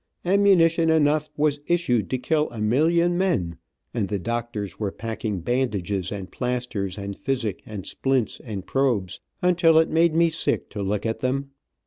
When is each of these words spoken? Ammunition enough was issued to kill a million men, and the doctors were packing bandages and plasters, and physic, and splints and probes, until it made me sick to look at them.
Ammunition 0.25 0.89
enough 0.89 1.29
was 1.37 1.59
issued 1.67 2.09
to 2.09 2.17
kill 2.17 2.49
a 2.49 2.59
million 2.59 3.19
men, 3.19 3.57
and 3.93 4.07
the 4.07 4.17
doctors 4.17 4.79
were 4.79 4.91
packing 4.91 5.41
bandages 5.41 6.11
and 6.11 6.31
plasters, 6.31 6.97
and 6.97 7.15
physic, 7.15 7.61
and 7.67 7.85
splints 7.85 8.39
and 8.43 8.65
probes, 8.65 9.19
until 9.43 9.77
it 9.77 9.91
made 9.91 10.15
me 10.15 10.31
sick 10.31 10.71
to 10.71 10.81
look 10.81 11.05
at 11.05 11.19
them. 11.19 11.51